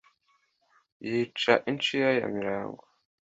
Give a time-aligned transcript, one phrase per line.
[1.09, 2.83] yica inshira ya mirago